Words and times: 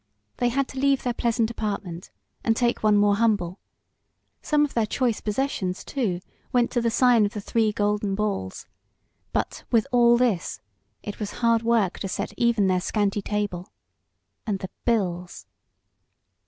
They 0.37 0.49
had 0.49 0.67
to 0.69 0.79
leave 0.79 1.03
their 1.03 1.13
pleasant 1.13 1.51
apartment 1.51 2.09
and 2.43 2.55
take 2.57 2.81
one 2.81 2.97
more 2.97 3.17
humble. 3.17 3.59
Some 4.41 4.65
of 4.65 4.73
their 4.73 4.87
choice 4.87 5.21
possessions, 5.21 5.83
too, 5.85 6.21
went 6.51 6.71
to 6.71 6.81
the 6.81 6.89
sign 6.89 7.23
of 7.23 7.33
the 7.33 7.39
three 7.39 7.71
golden 7.71 8.15
balls; 8.15 8.65
but, 9.31 9.63
with 9.69 9.85
all 9.91 10.17
this, 10.17 10.59
it 11.03 11.19
was 11.19 11.33
hard 11.33 11.61
work 11.61 11.99
to 11.99 12.07
set 12.07 12.33
even 12.35 12.65
their 12.65 12.81
scanty 12.81 13.21
table. 13.21 13.71
And 14.47 14.57
the 14.57 14.71
bills! 14.85 15.45